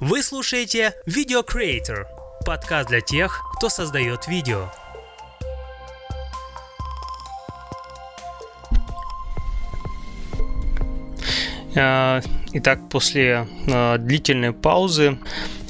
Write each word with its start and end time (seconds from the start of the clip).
Вы 0.00 0.22
слушаете 0.22 0.94
Video 1.06 1.46
Creator, 1.46 2.06
подкаст 2.46 2.88
для 2.88 3.02
тех, 3.02 3.42
кто 3.54 3.68
создает 3.68 4.28
видео. 4.28 4.70
А, 11.76 12.22
итак, 12.54 12.88
после 12.88 13.46
а, 13.70 13.98
длительной 13.98 14.54
паузы 14.54 15.18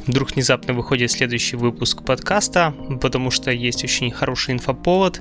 вдруг 0.07 0.31
внезапно 0.37 0.75
выходит 0.75 1.11
следующий 1.11 1.57
выпуск 1.57 2.05
подкаста, 2.05 2.73
потому 3.03 3.33
что 3.33 3.51
есть 3.51 3.83
очень 3.83 4.13
хороший 4.13 4.55
инфоповод. 4.55 5.21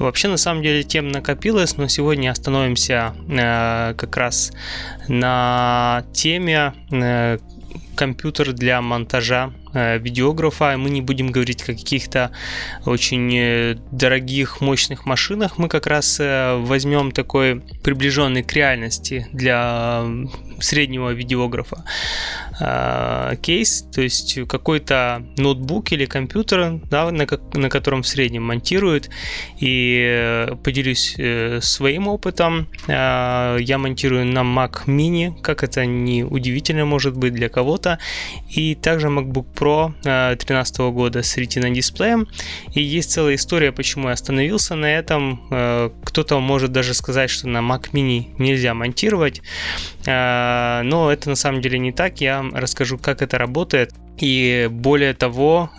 Вообще, 0.00 0.26
на 0.26 0.36
самом 0.36 0.64
деле, 0.64 0.82
тем 0.82 1.10
накопилось, 1.10 1.76
но 1.76 1.86
сегодня 1.86 2.32
остановимся 2.32 3.14
э, 3.28 3.94
как 3.94 4.16
раз 4.16 4.52
на 5.06 6.04
теме 6.12 6.74
э, 6.90 7.38
компьютер 7.98 8.52
для 8.52 8.80
монтажа 8.80 9.52
Э, 9.74 9.98
видеографа. 9.98 10.76
Мы 10.76 10.90
не 10.90 11.02
будем 11.02 11.30
говорить 11.30 11.62
о 11.62 11.66
каких-то 11.66 12.30
очень 12.86 13.36
э, 13.36 13.76
дорогих, 13.92 14.60
мощных 14.60 15.04
машинах. 15.06 15.58
Мы 15.58 15.68
как 15.68 15.86
раз 15.86 16.18
э, 16.20 16.56
возьмем 16.56 17.12
такой 17.12 17.60
приближенный 17.82 18.42
к 18.42 18.52
реальности 18.54 19.28
для 19.32 20.04
среднего 20.60 21.10
видеографа 21.10 21.84
кейс, 23.40 23.86
то 23.94 24.02
есть 24.02 24.40
какой-то 24.48 25.24
ноутбук 25.36 25.92
или 25.92 26.06
компьютер, 26.06 26.80
да, 26.90 27.08
на, 27.12 27.24
на 27.52 27.68
котором 27.68 28.02
в 28.02 28.08
среднем 28.08 28.42
монтируют. 28.42 29.10
И 29.60 30.48
поделюсь 30.64 31.16
своим 31.60 32.08
опытом. 32.08 32.66
Я 32.88 33.76
монтирую 33.78 34.26
на 34.26 34.40
Mac 34.40 34.86
Mini, 34.86 35.40
как 35.40 35.62
это 35.62 35.86
не 35.86 36.24
удивительно 36.24 36.84
может 36.84 37.16
быть 37.16 37.32
для 37.32 37.48
кого-то. 37.48 37.87
И 38.50 38.74
также 38.74 39.08
MacBook 39.08 39.46
Pro 39.54 39.92
2013 40.02 40.78
э, 40.78 40.90
года 40.90 41.22
с 41.22 41.36
Retina 41.38 41.70
дисплеем. 41.70 42.28
И 42.74 42.82
есть 42.82 43.12
целая 43.12 43.36
история, 43.36 43.72
почему 43.72 44.08
я 44.08 44.14
остановился 44.14 44.74
на 44.74 44.86
этом. 44.86 45.40
Э, 45.50 45.90
кто-то 46.04 46.40
может 46.40 46.72
даже 46.72 46.94
сказать, 46.94 47.30
что 47.30 47.48
на 47.48 47.58
Mac 47.58 47.90
Mini 47.92 48.34
нельзя 48.38 48.74
монтировать. 48.74 49.42
Э, 50.06 50.82
но 50.84 51.10
это 51.10 51.30
на 51.30 51.36
самом 51.36 51.60
деле 51.60 51.78
не 51.78 51.92
так. 51.92 52.20
Я 52.20 52.44
расскажу, 52.52 52.98
как 52.98 53.22
это 53.22 53.38
работает. 53.38 53.92
И 54.20 54.68
более 54.70 55.14
того, 55.14 55.70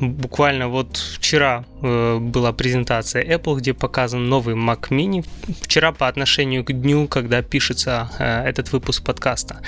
буквально 0.00 0.68
вот 0.68 0.96
вчера 0.96 1.64
была 1.80 2.52
презентация 2.52 3.24
Apple, 3.24 3.58
где 3.58 3.72
показан 3.72 4.28
новый 4.28 4.54
Mac 4.54 4.88
Mini. 4.90 5.24
Вчера 5.62 5.92
по 5.92 6.08
отношению 6.08 6.64
к 6.64 6.72
дню, 6.72 7.06
когда 7.06 7.42
пишется 7.42 8.10
этот 8.18 8.72
выпуск 8.72 9.04
подкаста, 9.04 9.60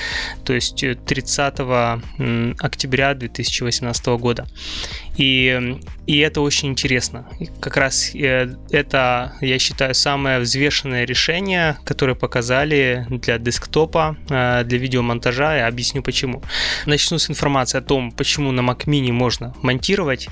то 0.45 0.53
есть 0.53 0.85
30 1.07 1.61
октября 2.61 3.15
2000 3.15 3.51
2018 3.61 4.07
года. 4.21 4.47
И, 5.17 5.79
и 6.07 6.19
это 6.19 6.41
очень 6.41 6.71
интересно. 6.71 7.27
Как 7.61 7.77
раз 7.77 8.15
э, 8.15 8.55
это, 8.71 9.33
я 9.41 9.59
считаю, 9.59 9.95
самое 9.95 10.39
взвешенное 10.39 11.05
решение, 11.05 11.77
которое 11.85 12.15
показали 12.15 13.07
для 13.11 13.39
десктопа, 13.39 14.17
э, 14.31 14.65
для 14.65 14.79
видеомонтажа. 14.79 15.57
Я 15.57 15.67
объясню 15.67 16.03
почему. 16.03 16.43
Начну 16.87 17.19
с 17.19 17.29
информации 17.29 17.79
о 17.79 17.83
том, 17.83 18.00
почему 18.17 18.53
на 18.53 18.61
Mac 18.61 18.87
Mini 18.87 19.13
можно 19.13 19.55
монтировать. 19.63 20.29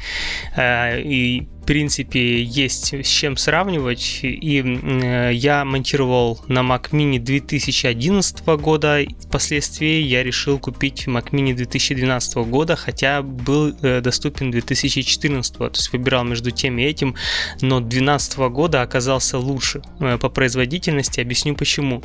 Э, 0.56 1.00
и 1.00 1.48
принципе, 1.68 2.42
есть 2.42 2.94
с 2.94 3.06
чем 3.06 3.36
сравнивать. 3.36 4.20
И 4.22 4.62
э, 4.62 5.32
я 5.34 5.66
монтировал 5.66 6.40
на 6.48 6.60
Mac 6.60 6.92
Mini 6.92 7.18
2011 7.18 8.46
года. 8.58 9.04
Впоследствии 9.26 10.00
я 10.00 10.22
решил 10.22 10.58
купить 10.58 11.06
Mac 11.06 11.30
Mini 11.32 11.52
2012 11.52 12.36
года, 12.48 12.74
хотя 12.74 13.20
был 13.20 13.76
э, 13.82 14.00
доступен 14.00 14.50
2014. 14.50 15.58
То 15.58 15.70
есть 15.74 15.92
выбирал 15.92 16.24
между 16.24 16.50
тем 16.50 16.78
и 16.78 16.84
этим. 16.84 17.14
Но 17.60 17.80
2012 17.80 18.38
года 18.38 18.80
оказался 18.80 19.36
лучше 19.36 19.82
э, 20.00 20.16
по 20.16 20.30
производительности. 20.30 21.20
Объясню 21.20 21.54
почему. 21.54 22.02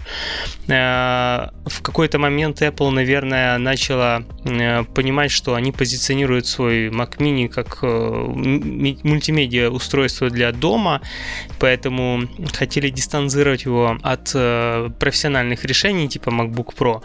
В 0.68 1.82
какой-то 1.82 2.20
момент 2.20 2.62
Apple, 2.62 2.90
наверное, 2.90 3.58
начала 3.58 4.24
понимать, 4.94 5.32
что 5.32 5.56
они 5.56 5.72
позиционируют 5.72 6.48
свой 6.48 6.90
Mac 6.90 7.18
Mini 7.20 7.48
как 7.48 7.82
мультимедиа 7.82 9.53
устройство 9.62 10.30
для 10.30 10.52
дома, 10.52 11.02
поэтому 11.60 12.28
хотели 12.54 12.90
дистанцировать 12.90 13.66
его 13.66 13.98
от 14.02 14.32
э, 14.36 14.90
профессиональных 15.00 15.66
решений 15.66 16.08
типа 16.08 16.30
MacBook 16.30 16.76
Pro. 16.78 17.02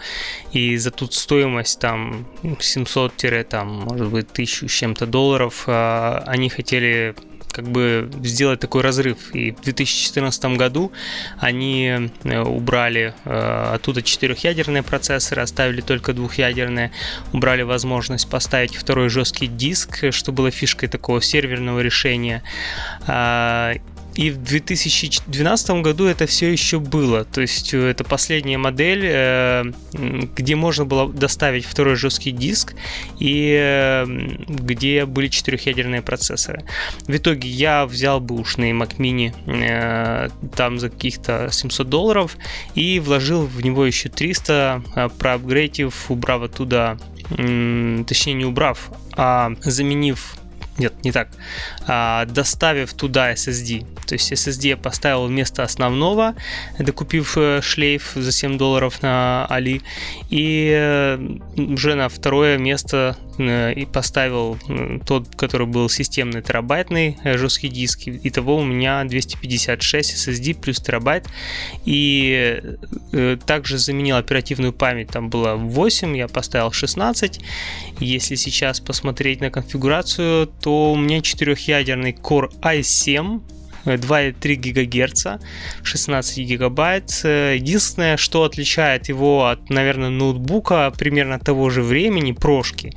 И 0.53 0.77
за 0.77 0.91
тут 0.91 1.15
стоимость 1.15 1.81
там 1.81 2.27
700 2.61 3.49
там, 3.49 3.69
может 3.69 4.09
быть, 4.09 4.31
1000 4.33 4.69
с 4.69 4.71
чем-то 4.71 5.07
долларов 5.07 5.65
э, 5.67 6.23
они 6.27 6.49
хотели 6.49 7.15
как 7.51 7.69
бы 7.69 8.11
сделать 8.23 8.61
такой 8.61 8.83
разрыв. 8.83 9.35
И 9.35 9.53
в 9.53 9.61
2014 9.63 10.45
году 10.57 10.93
они 11.39 12.11
э, 12.25 12.41
убрали 12.41 13.15
э, 13.25 13.73
оттуда 13.75 14.03
четырехъядерные 14.03 14.83
процессоры, 14.83 15.43
оставили 15.43 15.81
только 15.81 16.13
двухъядерные, 16.13 16.93
убрали 17.33 17.63
возможность 17.63 18.29
поставить 18.29 18.77
второй 18.77 19.09
жесткий 19.09 19.47
диск, 19.47 20.13
что 20.13 20.33
было 20.33 20.51
фишкой 20.51 20.89
такого 20.89 21.21
серверного 21.23 21.81
решения. 21.81 22.43
И 24.19 24.31
в 24.31 24.43
2012 24.43 25.71
году 25.81 26.06
это 26.06 26.27
все 26.27 26.51
еще 26.51 26.81
было. 26.81 27.25
То 27.25 27.41
есть 27.41 27.73
э, 27.73 27.91
это 27.91 28.03
последняя 28.03 28.59
модель, 28.59 29.03
э, 29.05 29.65
где 29.93 30.56
можно 30.56 30.84
было 30.84 31.09
доставить 31.09 31.65
второй 31.65 31.95
жесткий 31.95 32.33
диск 32.33 32.75
и 33.21 33.56
э, 33.56 34.05
где 34.49 35.06
были 35.06 35.29
четырехъядерные 35.29 36.03
процессоры. 36.03 36.65
В 37.06 37.15
итоге 37.15 37.49
я 37.49 37.87
взял 37.87 38.19
бэушный 38.19 38.73
Mac 38.73 38.97
Mini 38.97 39.33
там 40.56 40.81
за 40.81 40.91
каких-то 40.91 41.50
700 41.53 41.89
долларов 41.89 42.37
и 42.75 42.99
вложил 42.99 43.47
в 43.47 43.62
него 43.62 43.87
еще 43.87 44.09
300, 44.09 44.83
проапгрейдив, 45.19 46.11
убрав 46.11 46.43
оттуда 46.43 46.99
точнее 47.29 48.35
не 48.35 48.45
убрав, 48.45 48.91
а 49.12 49.53
заменив 49.61 50.39
нет, 50.78 51.05
не 51.05 51.12
так. 51.12 51.28
А, 51.87 52.25
доставив 52.25 52.93
туда 52.93 53.33
SSD. 53.33 53.84
То 54.06 54.15
есть 54.15 54.33
SSD 54.33 54.69
я 54.69 54.77
поставил 54.77 55.27
вместо 55.27 55.62
основного, 55.62 56.34
докупив 56.78 57.37
э, 57.37 57.61
шлейф 57.62 58.12
за 58.15 58.33
7 58.33 58.56
долларов 58.56 59.03
на 59.03 59.47
Али. 59.47 59.83
И 60.31 60.71
э, 60.72 61.19
уже 61.56 61.94
на 61.94 62.09
второе 62.09 62.59
место 62.59 63.17
и 63.38 63.87
поставил 63.93 64.59
тот, 65.06 65.34
который 65.37 65.66
был 65.66 65.88
системный 65.88 66.43
терабайтный 66.43 67.16
жесткий 67.25 67.69
диск. 67.69 68.03
Итого 68.06 68.56
у 68.56 68.65
меня 68.65 69.04
256 69.04 70.28
SSD 70.28 70.54
плюс 70.60 70.81
терабайт. 70.81 71.26
И 71.84 72.60
также 73.47 73.78
заменил 73.78 74.16
оперативную 74.16 74.72
память. 74.72 75.09
Там 75.09 75.31
было 75.31 75.54
8, 75.54 76.16
я 76.16 76.28
поставил 76.28 76.72
16. 76.72 77.41
Если 78.00 78.34
сейчас 78.34 78.81
посмотреть 78.81 79.41
на 79.41 79.50
конфигурацию, 79.50 80.47
то 80.47 80.93
у 80.93 80.97
меня 80.97 81.20
четырехъядерный 81.20 82.12
Core 82.12 82.50
i7 82.60 83.41
2,3 83.97 84.56
ГГц, 84.56 85.43
16 85.82 86.38
гигабайт. 86.38 87.10
Единственное, 87.25 88.16
что 88.16 88.44
отличает 88.44 89.09
его 89.09 89.47
от, 89.47 89.71
наверное, 89.71 90.10
ноутбука 90.10 90.93
примерно 90.97 91.38
того 91.38 91.71
же 91.71 91.82
времени, 91.82 92.32
прошки, 92.32 92.93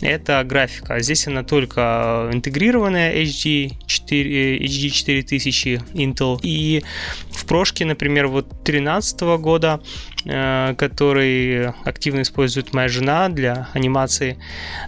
это 0.00 0.42
графика. 0.44 1.00
Здесь 1.00 1.26
она 1.26 1.42
только 1.42 2.28
интегрированная 2.32 3.22
HD, 3.22 3.72
4, 3.86 4.58
HD 4.58 4.90
4000 4.90 5.80
Intel. 5.94 6.38
И 6.42 6.82
в 7.30 7.46
прошке, 7.46 7.84
например, 7.84 8.28
вот 8.28 8.48
2013 8.48 9.20
года 9.38 9.80
Э, 9.82 10.11
который 10.24 11.68
активно 11.84 12.22
использует 12.22 12.72
моя 12.72 12.88
жена 12.88 13.28
для 13.28 13.68
анимации, 13.72 14.38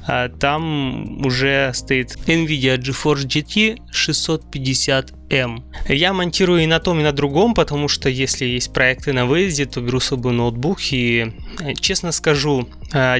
э, 0.06 0.28
там 0.40 1.24
уже 1.26 1.72
стоит 1.74 2.16
NVIDIA 2.26 2.78
GeForce 2.78 3.26
GT 3.26 3.78
650M. 3.92 5.62
Я 5.88 6.12
монтирую 6.12 6.62
и 6.62 6.66
на 6.66 6.78
том, 6.78 7.00
и 7.00 7.02
на 7.02 7.12
другом, 7.12 7.54
потому 7.54 7.88
что 7.88 8.08
если 8.08 8.44
есть 8.44 8.72
проекты 8.72 9.12
на 9.12 9.26
выезде, 9.26 9.66
то 9.66 9.80
беру 9.80 10.00
с 10.00 10.06
собой 10.06 10.32
ноутбук 10.32 10.78
и, 10.92 11.32
э, 11.60 11.74
честно 11.74 12.12
скажу, 12.12 12.68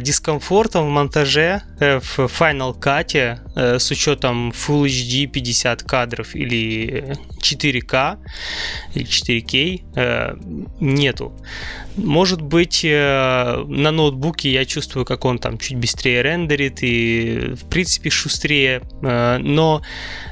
дискомфортом 0.01 0.87
в 0.87 0.91
монтаже 0.91 1.63
в 1.79 2.19
Final 2.19 2.79
Cut 2.79 3.79
с 3.79 3.91
учетом 3.91 4.51
Full 4.51 4.85
HD 4.85 5.27
50 5.27 5.83
кадров 5.83 6.35
или 6.35 7.17
4К 7.41 8.19
или 8.95 9.07
4К 9.07 10.39
нету. 10.81 11.33
Может 11.97 12.41
быть, 12.41 12.85
э, 12.85 13.65
на 13.69 13.93
ноутбуке 13.93 14.51
я 14.51 14.65
чувствую, 14.65 15.05
как 15.05 15.25
он 15.25 15.39
там 15.39 15.59
чуть 15.59 15.77
быстрее 15.77 16.23
рендерит 16.23 16.79
и, 16.83 17.55
в 17.55 17.69
принципе, 17.69 18.11
шустрее, 18.11 18.83
э, 19.03 19.39
но 19.39 19.81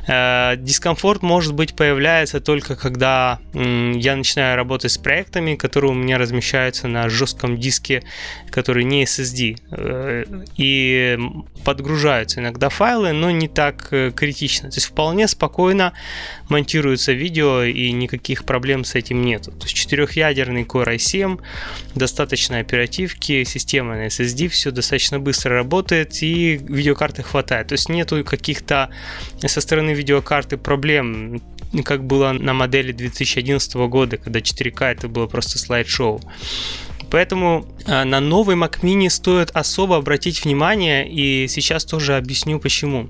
э, 0.09 0.56
дискомфорт, 0.56 1.23
может 1.23 1.55
быть, 1.55 1.77
появляется 1.77 2.41
только 2.41 2.75
когда 2.75 3.39
я 3.55 4.17
начинаю 4.17 4.56
работать 4.56 4.91
с 4.91 4.99
проектами, 4.99 5.55
которые 5.55 5.93
у 5.93 5.94
меня 5.94 6.19
размещаются 6.19 6.89
на 6.89 7.09
жестком 7.09 7.56
диске, 7.56 8.03
который 8.50 8.83
не 8.85 9.05
SSD, 9.05 9.31
SSD. 9.32 9.58
Э, 9.70 10.25
и 10.56 11.19
подгружаются 11.64 12.40
иногда 12.40 12.69
файлы, 12.69 13.12
но 13.12 13.31
не 13.31 13.49
так 13.49 13.88
э, 13.90 14.11
критично. 14.14 14.70
То 14.70 14.76
есть 14.76 14.88
вполне 14.88 15.29
спокойно 15.29 15.93
монтируется 16.49 17.12
видео 17.12 17.62
и 17.62 17.93
никаких 17.93 18.44
проблем 18.44 18.84
с 18.84 18.94
этим 18.94 19.23
нет. 19.23 19.44
То 19.44 19.62
есть 19.62 19.75
четырехъядерный 19.75 20.64
Core 20.64 20.96
i7, 20.96 21.40
достаточно 21.94 22.58
оперативки, 22.58 23.44
система 23.44 23.94
на 23.96 24.06
SSD, 24.06 24.49
все 24.49 24.70
достаточно 24.70 25.19
быстро 25.19 25.55
работает 25.55 26.23
и 26.23 26.56
видеокарты 26.56 27.23
хватает. 27.23 27.69
То 27.69 27.75
есть 27.75 27.88
нету 27.88 28.25
каких-то 28.25 28.90
со 29.44 29.61
стороны 29.61 29.90
видеокарты 29.90 30.56
проблем 30.56 31.40
как 31.84 32.05
было 32.05 32.32
на 32.32 32.52
модели 32.52 32.93
2011 32.93 33.75
года, 33.88 34.19
когда 34.19 34.40
4К 34.40 34.84
это 34.84 35.08
было 35.08 35.26
просто 35.26 35.58
слайд-шоу. 35.58 36.20
Поэтому 37.12 37.67
э, 37.85 38.05
на 38.05 38.20
новый 38.20 38.56
Mac 38.56 38.81
Mini 38.81 39.11
стоит 39.11 39.50
особо 39.50 39.99
обратить 39.99 40.43
внимание, 40.43 41.06
и 41.06 41.47
сейчас 41.47 41.85
тоже 41.85 42.17
объясню 42.17 42.59
почему. 42.59 43.09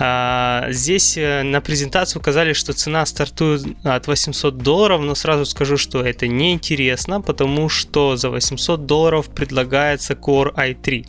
А, 0.00 0.66
здесь 0.70 1.16
э, 1.16 1.44
на 1.44 1.60
презентацию 1.60 2.20
указали, 2.20 2.54
что 2.54 2.72
цена 2.72 3.06
стартует 3.06 3.76
от 3.84 4.08
800 4.08 4.58
долларов, 4.58 5.02
но 5.02 5.14
сразу 5.14 5.46
скажу, 5.46 5.76
что 5.76 6.02
это 6.02 6.26
неинтересно, 6.26 7.20
потому 7.20 7.68
что 7.68 8.16
за 8.16 8.30
800 8.30 8.84
долларов 8.86 9.28
предлагается 9.28 10.14
Core 10.14 10.52
i3. 10.52 11.06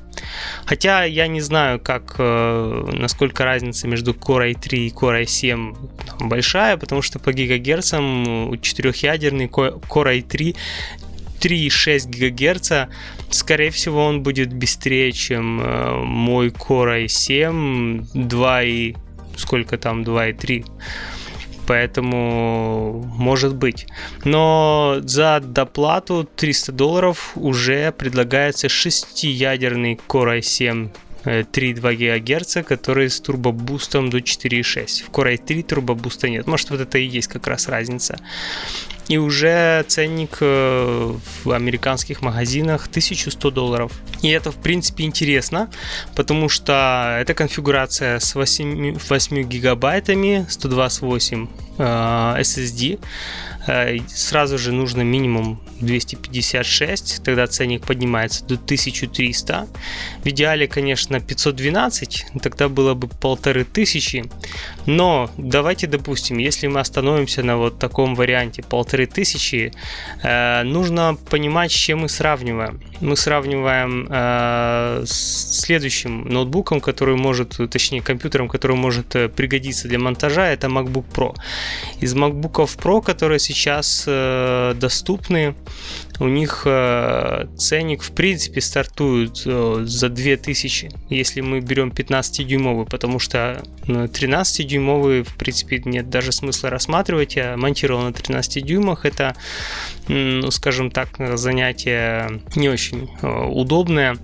Хотя 0.65 1.05
я 1.05 1.25
не 1.25 1.41
знаю, 1.41 1.79
как, 1.79 2.17
э, 2.19 2.89
насколько 2.93 3.45
разница 3.45 3.87
между 3.87 4.13
Core 4.13 4.53
i3 4.53 4.77
и 4.77 4.89
Core 4.91 5.23
i7 5.23 5.75
большая, 6.19 6.77
потому 6.77 7.01
что 7.01 7.17
по 7.17 7.33
гигагерцам 7.33 8.59
четырехъядерный 8.61 9.47
Core 9.47 10.21
i3 10.21 10.55
3,6 11.41 12.07
ГГц, 12.07 12.91
скорее 13.29 13.71
всего, 13.71 14.05
он 14.05 14.23
будет 14.23 14.53
быстрее, 14.53 15.11
чем 15.11 15.61
э, 15.61 16.03
мой 16.03 16.49
Core 16.49 17.05
i7 17.05 18.05
2 18.13 18.63
и 18.63 18.95
сколько 19.35 19.77
там 19.77 20.03
2,3 20.03 20.65
поэтому 21.67 23.09
может 23.15 23.55
быть. 23.55 23.87
Но 24.25 24.97
за 25.03 25.39
доплату 25.39 26.27
300 26.35 26.73
долларов 26.73 27.31
уже 27.35 27.93
предлагается 27.93 28.67
6-ядерный 28.67 29.97
Core 30.07 30.39
i7 30.39 30.89
3,2 31.23 32.19
ГГц, 32.19 32.67
который 32.67 33.09
с 33.09 33.21
турбобустом 33.21 34.09
до 34.09 34.17
4,6. 34.17 35.05
В 35.05 35.09
Core 35.11 35.37
i3 35.37 35.63
турбобуста 35.63 36.29
нет. 36.29 36.47
Может, 36.47 36.71
вот 36.71 36.81
это 36.81 36.97
и 36.97 37.05
есть 37.05 37.27
как 37.27 37.47
раз 37.47 37.67
разница 37.67 38.19
и 39.07 39.17
уже 39.17 39.83
ценник 39.87 40.37
э, 40.41 41.13
в 41.43 41.51
американских 41.51 42.21
магазинах 42.21 42.87
1100 42.87 43.51
долларов. 43.51 43.91
И 44.21 44.29
это, 44.29 44.51
в 44.51 44.57
принципе, 44.57 45.03
интересно, 45.03 45.69
потому 46.15 46.49
что 46.49 47.17
это 47.19 47.33
конфигурация 47.33 48.19
с 48.19 48.35
8, 48.35 48.97
8 49.09 49.43
гигабайтами, 49.43 50.45
128 50.49 51.47
э, 51.77 51.83
SSD, 52.39 52.99
Э, 53.67 53.97
сразу 54.07 54.57
же 54.57 54.71
нужно 54.71 55.01
минимум 55.01 55.61
256, 55.81 57.23
тогда 57.23 57.47
ценник 57.47 57.85
поднимается 57.85 58.43
до 58.45 58.55
1300. 58.55 59.67
В 60.23 60.27
идеале, 60.27 60.67
конечно, 60.67 61.19
512, 61.19 62.25
тогда 62.41 62.69
было 62.69 62.93
бы 62.93 63.07
полторы 63.07 63.63
тысячи. 63.63 64.25
Но 64.85 65.29
давайте 65.37 65.87
допустим, 65.87 66.37
если 66.37 66.67
мы 66.67 66.79
остановимся 66.79 67.43
на 67.43 67.57
вот 67.57 67.79
таком 67.79 68.15
варианте 68.15 68.63
полторы 68.63 69.05
тысячи, 69.05 69.71
э, 70.23 70.63
нужно 70.63 71.17
понимать, 71.29 71.71
с 71.71 71.75
чем 71.75 71.99
мы 71.99 72.09
сравниваем. 72.09 72.81
Мы 72.99 73.15
сравниваем 73.15 74.07
э, 74.11 75.03
следующим 75.05 76.27
ноутбуком, 76.27 76.81
который 76.81 77.15
может, 77.15 77.57
точнее 77.69 78.01
компьютером, 78.01 78.49
который 78.49 78.75
может 78.75 79.07
пригодиться 79.35 79.87
для 79.87 79.99
монтажа, 79.99 80.47
это 80.47 80.67
MacBook 80.67 81.05
Pro. 81.13 81.35
Из 82.01 82.13
MacBook 82.13 82.69
Pro, 82.77 83.01
которые 83.01 83.39
сейчас 83.39 84.03
э, 84.07 84.73
доступны. 84.75 85.55
У 86.21 86.27
них 86.27 86.63
э, 86.65 87.47
ценник 87.57 88.03
в 88.03 88.11
принципе 88.11 88.61
стартует 88.61 89.41
э, 89.43 89.81
за 89.85 90.07
2000, 90.07 90.91
если 91.09 91.41
мы 91.41 91.61
берем 91.61 91.89
15-дюймовый, 91.89 92.85
потому 92.85 93.17
что 93.17 93.63
13-дюймовый 93.87 95.17
ну, 95.17 95.23
в 95.23 95.35
принципе 95.35 95.81
нет 95.83 96.11
даже 96.11 96.31
смысла 96.31 96.69
рассматривать. 96.69 97.37
Я 97.37 97.57
монтировал 97.57 98.03
на 98.03 98.13
13 98.13 98.63
дюймах. 98.63 99.05
Это, 99.05 99.35
ну, 100.09 100.51
скажем 100.51 100.91
так, 100.91 101.09
занятие 101.39 102.39
не 102.55 102.69
очень 102.69 103.09
удобное. 103.23 104.15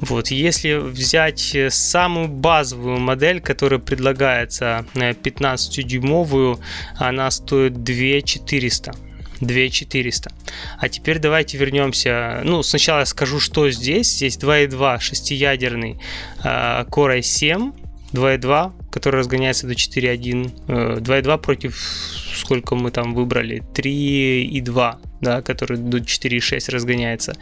Вот. 0.00 0.28
Если 0.28 0.74
взять 0.74 1.56
самую 1.70 2.28
базовую 2.28 3.00
модель, 3.00 3.40
которая 3.40 3.80
предлагается 3.80 4.86
15-дюймовую, 4.94 6.60
она 6.98 7.28
стоит 7.32 7.82
2400. 7.82 8.94
2400. 9.42 10.32
А 10.78 10.88
теперь 10.88 11.18
давайте 11.18 11.58
вернемся. 11.58 12.40
Ну, 12.44 12.62
сначала 12.62 13.00
я 13.00 13.06
скажу, 13.06 13.40
что 13.40 13.70
здесь. 13.70 14.08
Здесь 14.08 14.38
2.2 14.38 15.00
шестиядерный 15.00 15.98
э, 16.42 16.84
Core 16.84 17.18
i7 17.18 17.72
2.2, 18.12 18.90
который 18.90 19.20
разгоняется 19.20 19.66
до 19.66 19.74
4.1. 19.74 20.66
2.2 21.00 21.34
э, 21.34 21.38
против 21.38 21.76
сколько 22.36 22.74
мы 22.74 22.90
там 22.90 23.14
выбрали? 23.14 23.62
3.2 23.74 24.96
да, 25.22 25.40
который 25.40 25.78
до 25.78 25.98
4.6 25.98 26.70
разгоняется. 26.70 27.34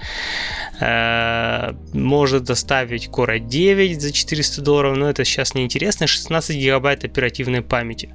Э, 0.80 1.72
может 1.94 2.44
доставить 2.44 3.08
Core 3.08 3.40
i9 3.40 3.98
за 3.98 4.12
400 4.12 4.60
долларов, 4.60 4.96
но 4.96 5.08
это 5.08 5.24
сейчас 5.24 5.54
не 5.54 5.64
интересно. 5.64 6.06
16 6.06 6.56
гигабайт 6.56 7.04
оперативной 7.04 7.62
памяти. 7.62 8.10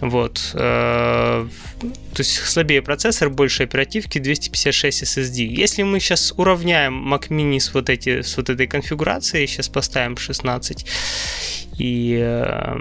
Вот. 0.00 0.52
Э, 0.54 1.46
то 1.80 2.20
есть 2.20 2.34
слабее 2.34 2.82
процессор, 2.82 3.30
больше 3.30 3.64
оперативки, 3.64 4.18
256 4.18 5.02
SSD. 5.02 5.44
Если 5.44 5.82
мы 5.82 6.00
сейчас 6.00 6.32
уравняем 6.36 7.12
Mac 7.12 7.28
Mini 7.28 7.58
с 7.58 7.74
вот, 7.74 7.90
эти, 7.90 8.22
с 8.22 8.36
вот 8.36 8.50
этой 8.50 8.66
конфигурацией, 8.66 9.46
сейчас 9.46 9.68
поставим 9.68 10.16
16 10.16 10.86
и 11.78 12.18
э, 12.20 12.76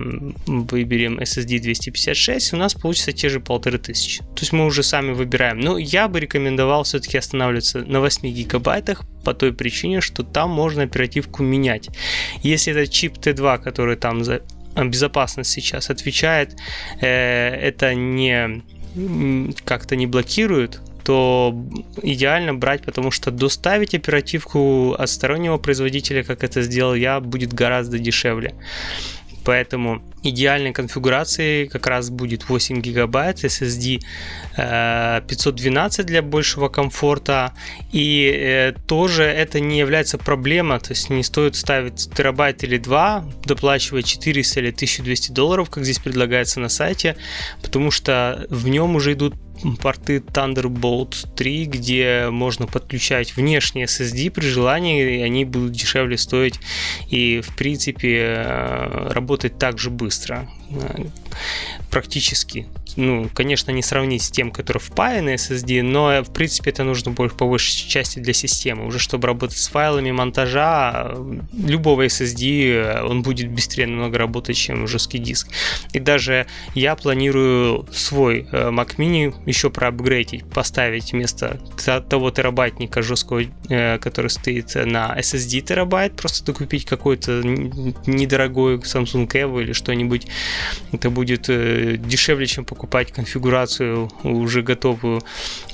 выберем 0.48 1.20
SSD 1.20 1.60
256, 1.60 2.54
у 2.54 2.58
нас 2.58 2.74
получится 2.74 3.12
те 3.12 3.30
же 3.30 3.40
полторы 3.40 3.78
тысячи. 3.78 4.20
То 4.20 4.42
есть 4.42 4.54
мы 4.54 4.66
уже 4.66 4.84
сами 4.84 5.12
выбираем. 5.12 5.60
Но 5.60 5.78
я 5.78 6.08
бы 6.08 6.20
рекомендовал 6.20 6.84
все-таки 6.84 7.18
останавливаться 7.18 7.80
на 7.80 8.00
8 8.00 8.28
гигабайтах 8.28 9.04
по 9.24 9.34
той 9.34 9.54
причине, 9.54 10.02
что 10.02 10.24
там 10.24 10.50
можно 10.50 10.84
оперативку 10.84 11.44
менять. 11.44 11.90
Если 12.42 12.74
это 12.74 12.92
чип 12.92 13.18
T2, 13.18 13.62
который 13.62 13.98
там 13.98 14.24
за 14.24 14.42
безопасность 14.86 15.52
сейчас 15.52 15.90
отвечает, 15.90 16.56
э, 17.02 17.08
это 17.08 17.94
не 17.94 18.64
как-то 19.64 19.96
не 19.96 20.08
блокирует, 20.08 20.80
то 21.04 21.56
идеально 22.02 22.54
брать, 22.54 22.82
потому 22.84 23.12
что 23.12 23.32
доставить 23.32 23.94
оперативку 23.96 24.94
от 24.94 25.10
стороннего 25.10 25.58
производителя, 25.58 26.24
как 26.24 26.44
это 26.44 26.62
сделал 26.62 26.96
я, 26.96 27.20
будет 27.20 27.54
гораздо 27.54 28.00
дешевле. 28.00 28.54
Поэтому 29.48 30.02
идеальной 30.24 30.74
конфигурацией 30.74 31.70
как 31.70 31.88
раз 31.88 32.10
будет 32.10 32.50
8 32.50 32.82
гигабайт 32.82 33.46
SSD 33.46 34.02
512 34.58 36.06
для 36.06 36.22
большего 36.22 36.68
комфорта. 36.68 37.54
И 37.94 38.30
э, 38.30 38.74
тоже 38.88 39.24
это 39.24 39.62
не 39.62 39.80
является 39.80 40.18
проблемой, 40.18 40.82
то 40.82 40.90
есть 40.90 41.10
не 41.10 41.24
стоит 41.24 41.56
ставить 41.56 42.10
терабайт 42.14 42.66
или 42.66 42.78
2, 42.78 43.24
доплачивать 43.46 44.06
400 44.06 44.60
или 44.60 44.72
1200 44.72 45.32
долларов, 45.32 45.70
как 45.70 45.86
здесь 45.86 46.00
предлагается 46.00 46.60
на 46.60 46.68
сайте, 46.68 47.16
потому 47.62 47.90
что 47.90 48.46
в 48.50 48.68
нем 48.68 48.98
уже 48.98 49.14
идут 49.14 49.34
порты 49.80 50.18
Thunderbolt 50.18 51.28
3, 51.36 51.66
где 51.66 52.28
можно 52.30 52.68
подключать 52.68 53.36
внешние 53.36 53.86
SSD 53.86 54.32
при 54.32 54.46
желании, 54.46 55.20
и 55.20 55.22
они 55.22 55.46
будут 55.46 55.72
дешевле 55.72 56.18
стоить 56.18 56.60
и, 57.10 57.42
в 57.42 57.56
принципе, 57.56 58.18
э, 58.20 59.10
работать 59.12 59.58
так 59.58 59.80
же 59.80 59.90
быстро 59.90 60.50
э, 60.70 61.06
практически 61.90 62.68
ну, 62.98 63.30
конечно, 63.34 63.72
не 63.72 63.84
сравнить 63.84 64.24
с 64.24 64.32
тем, 64.32 64.52
который 64.52 64.80
впаянный 64.80 65.36
SSD, 65.36 65.84
но, 65.84 66.24
в 66.24 66.34
принципе, 66.34 66.72
это 66.72 66.84
нужно 66.84 67.12
больше, 67.12 67.36
по 67.36 67.46
большей 67.46 67.88
части 67.88 68.20
для 68.20 68.34
системы. 68.34 68.86
Уже 68.88 69.00
чтобы 69.00 69.28
работать 69.28 69.58
с 69.58 69.68
файлами 69.68 70.12
монтажа 70.12 71.16
любого 71.54 72.06
SSD, 72.06 73.04
он 73.04 73.22
будет 73.22 73.52
быстрее 73.52 73.88
намного 73.88 74.18
работать, 74.18 74.58
чем 74.58 74.88
жесткий 74.88 75.20
диск. 75.20 75.50
И 75.94 76.00
даже 76.00 76.48
я 76.74 76.96
планирую 76.96 77.88
свой 77.92 78.48
э, 78.52 78.70
Mac 78.70 78.98
Mini 78.98 79.34
еще 79.46 79.70
проапгрейдить, 79.70 80.46
поставить 80.46 81.12
вместо 81.12 81.60
того 82.10 82.32
терабайтника 82.32 83.02
жесткого, 83.04 83.42
э, 83.42 83.48
который 83.68 84.30
стоит 84.30 84.76
на 84.76 85.16
SSD 85.18 85.62
терабайт, 85.62 86.16
просто 86.16 86.46
докупить 86.46 86.86
какой-то 86.86 87.42
недорогой 87.44 88.78
Samsung 88.78 89.28
Evo 89.28 89.62
или 89.62 89.74
что-нибудь. 89.74 90.28
Это 90.92 91.10
будет 91.10 91.50
э, 91.50 91.98
дешевле, 91.98 92.46
чем 92.46 92.66
покупать 92.66 93.12
конфигурацию 93.12 94.10
уже 94.24 94.62
готовую 94.62 95.22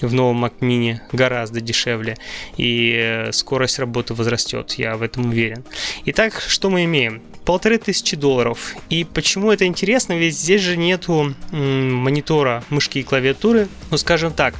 в 0.01 0.13
новом 0.13 0.45
Mac 0.45 0.53
Mini 0.59 0.99
гораздо 1.11 1.61
дешевле, 1.61 2.17
и 2.57 3.29
скорость 3.31 3.79
работы 3.79 4.13
возрастет, 4.13 4.73
я 4.73 4.95
в 4.97 5.01
этом 5.01 5.27
уверен. 5.27 5.63
Итак, 6.05 6.41
что 6.47 6.69
мы 6.69 6.85
имеем? 6.85 7.21
Полторы 7.45 7.77
тысячи 7.77 8.15
долларов. 8.15 8.75
И 8.89 9.03
почему 9.03 9.51
это 9.51 9.65
интересно? 9.65 10.13
Ведь 10.13 10.37
здесь 10.37 10.61
же 10.61 10.77
нету 10.77 11.33
монитора, 11.51 12.63
мышки 12.69 12.99
и 12.99 13.03
клавиатуры. 13.03 13.67
Ну, 13.91 13.97
скажем 13.97 14.33
так, 14.33 14.55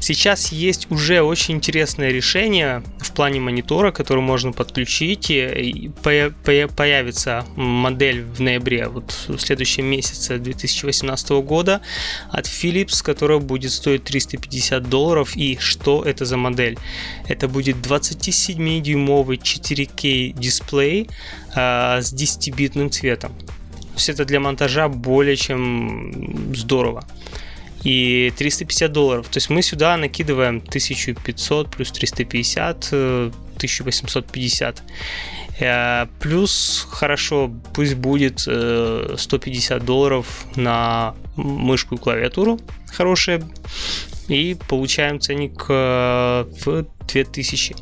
сейчас 0.00 0.52
есть 0.52 0.90
уже 0.90 1.22
очень 1.22 1.56
интересное 1.56 2.10
решение 2.10 2.82
в 2.98 3.12
плане 3.12 3.40
монитора, 3.40 3.90
который 3.90 4.22
можно 4.22 4.52
подключить. 4.52 5.30
И 5.30 5.90
появится 6.02 7.44
модель 7.56 8.22
в 8.22 8.40
ноябре, 8.40 8.88
вот 8.88 9.14
в 9.28 9.38
следующем 9.38 9.86
месяце 9.86 10.38
2018 10.38 11.30
года 11.30 11.80
от 12.30 12.46
Philips, 12.46 13.02
которая 13.02 13.38
будет 13.38 13.72
стоить 13.72 14.04
350 14.04 14.88
долларов. 14.88 15.36
И 15.36 15.58
что 15.60 16.02
это 16.02 16.24
за 16.24 16.36
модель? 16.36 16.78
Это 17.28 17.46
будет 17.46 17.76
27-дюймовый 17.76 19.36
4K 19.36 20.32
дисплей 20.32 21.08
э, 21.54 22.00
с 22.00 22.12
10-битным 22.12 22.90
цветом. 22.90 23.32
То 23.38 23.94
есть 23.96 24.08
это 24.08 24.24
для 24.24 24.40
монтажа 24.40 24.88
более 24.88 25.36
чем 25.36 26.54
здорово. 26.54 27.04
И 27.84 28.32
350 28.36 28.92
долларов. 28.92 29.28
То 29.28 29.36
есть 29.36 29.50
мы 29.50 29.62
сюда 29.62 29.96
накидываем 29.96 30.56
1500 30.56 31.70
плюс 31.70 31.92
350, 31.92 32.92
1850. 32.92 34.82
Э, 35.60 36.02
э, 36.04 36.06
плюс, 36.18 36.86
хорошо, 36.90 37.52
пусть 37.74 37.94
будет 37.94 38.40
150 38.40 39.84
долларов 39.84 40.46
на 40.56 41.14
мышку 41.36 41.96
и 41.96 41.98
клавиатуру 41.98 42.58
хорошие. 42.86 43.42
И 44.28 44.56
получаем 44.68 45.20
ценник 45.20 45.68
в 45.68 46.86
2000. 47.08 47.76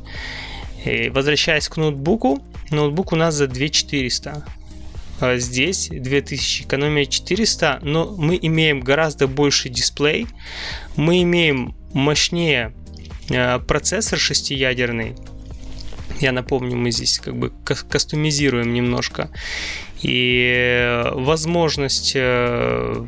И 0.85 1.09
возвращаясь 1.11 1.69
к 1.69 1.77
ноутбуку, 1.77 2.43
ноутбук 2.71 3.13
у 3.13 3.17
нас 3.17 3.35
за 3.35 3.47
2400. 3.47 4.45
А 5.19 5.37
здесь 5.39 5.89
2000, 5.91 6.65
экономия 6.65 7.07
400, 7.07 7.81
но 7.83 8.15
мы 8.17 8.39
имеем 8.41 8.81
гораздо 8.81 9.27
больше 9.27 9.69
дисплей, 9.69 10.27
мы 10.97 11.23
имеем 11.23 11.75
мощнее 11.95 12.75
а, 13.31 13.59
процессор 13.61 14.19
шестиядерный, 14.19 15.15
я 16.21 16.33
напомню, 16.33 16.77
мы 16.77 16.91
здесь 16.91 17.19
как 17.19 17.37
бы 17.37 17.53
кастомизируем 17.65 18.73
немножко. 18.73 19.31
И 20.03 21.03
возможность 21.13 22.13
э, 22.15 23.07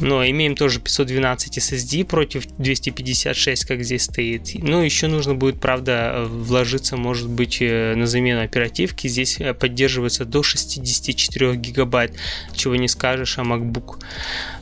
но 0.00 0.26
имеем 0.26 0.54
тоже 0.54 0.80
512 0.80 1.58
SSD 1.58 2.04
против 2.04 2.46
256, 2.58 3.64
как 3.64 3.82
здесь 3.82 4.02
стоит. 4.02 4.54
Ну, 4.54 4.82
еще 4.82 5.06
нужно 5.06 5.34
будет, 5.34 5.60
правда, 5.60 6.26
вложиться, 6.28 6.96
может 6.96 7.28
быть, 7.28 7.58
э, 7.60 7.94
на 7.94 8.06
замену 8.06 8.42
оперативки. 8.42 9.06
Здесь 9.08 9.40
э, 9.40 9.54
поддерживается 9.54 10.24
до 10.24 10.42
64 10.42 11.56
гигабайт, 11.56 12.14
чего 12.54 12.76
не 12.76 12.88
скажешь 12.88 13.38
о 13.38 13.42
MacBook 13.42 14.02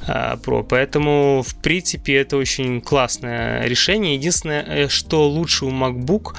э, 0.06 0.36
Pro. 0.36 0.64
Поэтому, 0.68 1.42
в 1.46 1.56
принципе, 1.56 2.14
это 2.14 2.36
очень 2.36 2.80
классное 2.80 3.64
решение. 3.66 4.14
Единственное, 4.14 4.88
что 4.88 5.28
лучше 5.28 5.64
у 5.64 5.70
MacBook, 5.70 6.34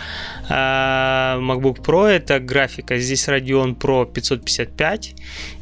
MacBook 0.50 1.82
Pro, 1.82 2.08
это 2.08 2.40
графика. 2.40 2.98
Здесь 2.98 3.28
Radeon 3.28 3.78
Pro 3.78 4.12
555, 4.12 5.16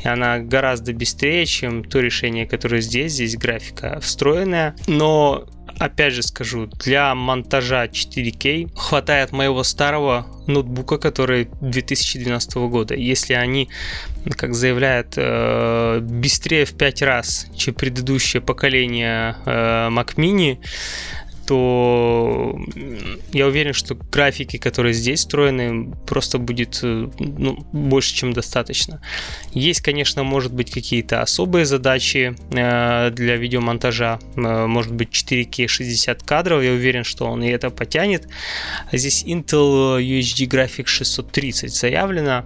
и 0.03 0.07
она 0.07 0.39
гораздо 0.39 0.93
быстрее, 0.93 1.45
чем 1.45 1.83
то 1.83 1.99
решение, 1.99 2.45
которое 2.45 2.81
здесь 2.81 3.22
здесь 3.25 3.39
графика 3.39 3.99
встроенная, 4.01 4.75
но 4.87 5.45
опять 5.79 6.13
же 6.13 6.23
скажу, 6.23 6.67
для 6.67 7.13
монтажа 7.15 7.85
4К 7.85 8.71
хватает 8.75 9.31
моего 9.31 9.63
старого 9.63 10.27
ноутбука, 10.47 10.97
который 10.97 11.49
2012 11.61 12.55
года. 12.55 12.95
Если 12.95 13.33
они, 13.33 13.69
как 14.35 14.53
заявляют, 14.53 15.13
э, 15.15 15.99
быстрее 16.01 16.65
в 16.65 16.73
5 16.73 17.01
раз, 17.01 17.47
чем 17.55 17.73
предыдущее 17.73 18.41
поколение 18.41 19.37
э, 19.45 19.89
Mac 19.89 20.15
Mini, 20.15 20.59
то 21.53 22.59
я 23.31 23.45
уверен, 23.45 23.73
что 23.73 23.93
графики, 24.11 24.57
которые 24.57 24.93
здесь 24.93 25.19
встроены, 25.19 25.93
просто 26.07 26.39
будет 26.39 26.79
э, 26.81 27.09
ну, 27.19 27.63
больше, 27.71 28.15
чем 28.15 28.33
достаточно. 28.33 28.99
Есть, 29.53 29.81
конечно, 29.81 30.23
может 30.23 30.51
быть 30.51 30.71
какие-то 30.71 31.21
особые 31.21 31.65
задачи 31.65 32.35
э, 32.51 33.11
для 33.11 33.35
видеомонтажа, 33.35 34.19
э, 34.35 34.65
может 34.65 34.93
быть 34.93 35.09
4К 35.09 35.67
60 35.67 36.23
кадров, 36.23 36.63
я 36.63 36.71
уверен, 36.71 37.03
что 37.03 37.25
он 37.25 37.43
и 37.43 37.49
это 37.49 37.69
потянет. 37.69 38.27
Здесь 38.91 39.23
Intel 39.23 39.99
UHD 39.99 40.47
Graphics 40.47 40.87
630 40.87 41.71
заявлено, 41.71 42.45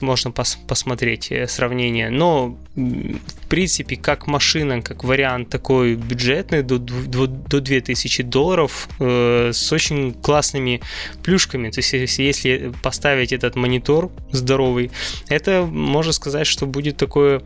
можно 0.00 0.32
пос 0.32 0.58
посмотреть 0.66 1.32
сравнение, 1.46 2.10
но 2.10 2.56
в 2.74 3.37
принципе, 3.48 3.96
как 3.96 4.26
машина, 4.26 4.82
как 4.82 5.04
вариант 5.04 5.48
такой 5.48 5.94
бюджетный, 5.94 6.62
до, 6.62 6.78
до, 6.78 7.26
до 7.26 7.60
2000 7.60 8.22
долларов, 8.22 8.88
э, 9.00 9.50
с 9.52 9.72
очень 9.72 10.14
классными 10.14 10.80
плюшками. 11.22 11.70
То 11.70 11.80
есть, 11.80 11.92
если, 11.92 12.22
если 12.22 12.72
поставить 12.82 13.32
этот 13.32 13.56
монитор 13.56 14.10
здоровый, 14.32 14.90
это 15.28 15.66
можно 15.70 16.12
сказать, 16.12 16.46
что 16.46 16.66
будет 16.66 16.96
такое 16.96 17.42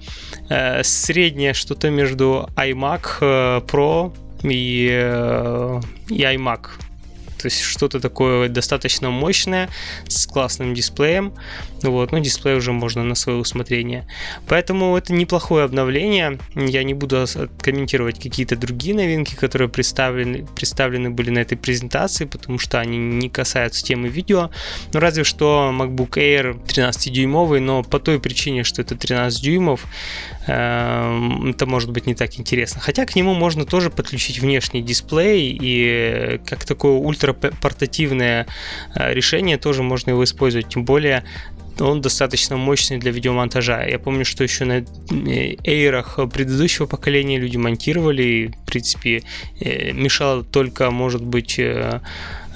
э, 0.48 0.82
среднее 0.82 1.54
что-то 1.54 1.90
между 1.90 2.48
iMac 2.56 3.02
э, 3.20 3.60
Pro 3.66 4.12
и, 4.42 4.88
э, 4.90 5.80
и 6.08 6.22
iMac 6.22 6.68
то 7.42 7.46
есть 7.46 7.60
что-то 7.60 7.98
такое 8.00 8.48
достаточно 8.48 9.10
мощное, 9.10 9.68
с 10.06 10.26
классным 10.26 10.74
дисплеем. 10.74 11.34
Вот, 11.82 12.12
ну, 12.12 12.20
дисплей 12.20 12.54
уже 12.54 12.72
можно 12.72 13.02
на 13.02 13.16
свое 13.16 13.38
усмотрение. 13.38 14.06
Поэтому 14.46 14.96
это 14.96 15.12
неплохое 15.12 15.64
обновление. 15.64 16.38
Я 16.54 16.84
не 16.84 16.94
буду 16.94 17.26
комментировать 17.60 18.20
какие-то 18.20 18.56
другие 18.56 18.94
новинки, 18.94 19.34
которые 19.34 19.68
представлены, 19.68 20.46
представлены 20.54 21.10
были 21.10 21.30
на 21.30 21.40
этой 21.40 21.58
презентации, 21.58 22.26
потому 22.26 22.60
что 22.60 22.78
они 22.78 22.98
не 22.98 23.28
касаются 23.28 23.82
темы 23.82 24.08
видео. 24.08 24.50
Ну, 24.92 25.00
разве 25.00 25.24
что 25.24 25.72
MacBook 25.74 26.10
Air 26.10 26.64
13-дюймовый, 26.64 27.58
но 27.58 27.82
по 27.82 27.98
той 27.98 28.20
причине, 28.20 28.62
что 28.62 28.82
это 28.82 28.94
13 28.96 29.42
дюймов, 29.42 29.84
это 30.46 31.66
может 31.66 31.90
быть 31.90 32.06
не 32.06 32.14
так 32.14 32.38
интересно. 32.38 32.80
Хотя 32.80 33.06
к 33.06 33.14
нему 33.14 33.34
можно 33.34 33.64
тоже 33.64 33.90
подключить 33.90 34.40
внешний 34.40 34.82
дисплей, 34.82 35.56
и 35.60 36.40
как 36.46 36.64
такое 36.64 36.92
ультрапортативное 36.92 38.46
э, 38.94 39.14
решение 39.14 39.56
тоже 39.56 39.82
можно 39.82 40.10
его 40.10 40.24
использовать. 40.24 40.68
Тем 40.68 40.84
более 40.84 41.24
он 41.80 42.00
достаточно 42.00 42.56
мощный 42.56 42.98
для 42.98 43.12
видеомонтажа. 43.12 43.84
Я 43.88 43.98
помню, 43.98 44.24
что 44.24 44.44
еще 44.44 44.64
на 44.64 44.84
эйрах 45.64 46.18
предыдущего 46.32 46.86
поколения 46.86 47.38
люди 47.38 47.56
монтировали, 47.56 48.22
и, 48.22 48.46
в 48.48 48.64
принципе, 48.66 49.22
э, 49.60 49.92
мешало 49.92 50.44
только, 50.44 50.90
может 50.90 51.24
быть, 51.24 51.58
э, 51.58 52.00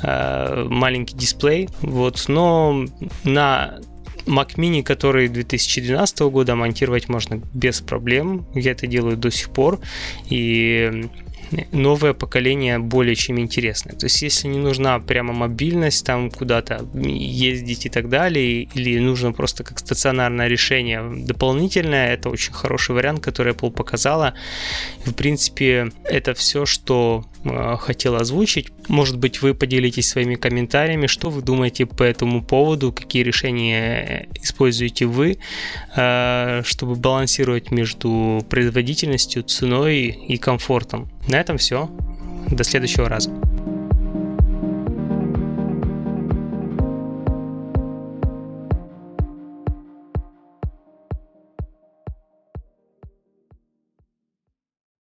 маленький 0.03 1.17
дисплей. 1.17 1.69
Вот, 1.81 2.25
но 2.29 2.85
на 3.25 3.79
Mac 4.27 4.57
Mini, 4.57 4.83
который 4.83 5.29
2012 5.29 6.21
года 6.21 6.55
монтировать 6.55 7.09
можно 7.09 7.41
без 7.55 7.81
проблем. 7.81 8.47
Я 8.55 8.73
это 8.73 8.87
делаю 8.87 9.17
до 9.17 9.31
сих 9.31 9.51
пор. 9.51 9.81
И 10.29 11.09
новое 11.73 12.13
поколение 12.13 12.79
более 12.79 13.15
чем 13.15 13.39
интересное. 13.39 13.95
То 13.95 14.07
есть, 14.07 14.23
если 14.23 14.49
не 14.49 14.59
нужна 14.59 14.99
прямо 14.99 15.33
мобильность, 15.33 16.05
там 16.05 16.31
куда-то 16.31 16.87
ездить 16.95 17.87
и 17.87 17.89
так 17.89 18.09
далее, 18.09 18.63
или 18.63 18.99
нужно 18.99 19.33
просто 19.33 19.65
как 19.65 19.79
стационарное 19.79 20.49
решение 20.49 21.03
дополнительное, 21.27 22.15
это 22.15 22.31
очень 22.31 22.53
хороший 22.53 22.95
вариант, 22.95 23.21
который 23.21 23.53
Apple 23.53 23.71
показала. 23.71 24.35
В 25.05 25.13
принципе, 25.13 25.93
это 26.05 26.35
все, 26.35 26.67
что 26.67 27.25
э, 27.45 27.77
хотел 27.79 28.17
озвучить. 28.17 28.69
Может 28.89 29.19
быть, 29.19 29.43
вы 29.43 29.55
поделитесь 29.55 30.09
своими 30.09 30.35
комментариями, 30.37 31.07
что 31.07 31.31
вы 31.31 31.43
думаете 31.43 31.87
по 31.87 32.03
этому 32.03 32.43
поводу, 32.43 32.93
какие 32.93 33.23
решения 33.23 34.29
используете 34.43 35.07
вы, 35.07 35.39
э, 35.97 36.63
чтобы 36.65 36.95
балансировать 36.97 37.71
между 37.71 38.45
производительностью, 38.49 39.43
ценой 39.43 40.07
и 40.29 40.37
комфортом. 40.37 41.09
На 41.29 41.37
этом 41.37 41.59
все. 41.59 41.91
До 42.51 42.63
следующего 42.65 43.09
раза. 43.09 43.31